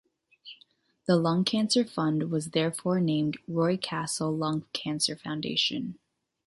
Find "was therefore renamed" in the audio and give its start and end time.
2.31-3.37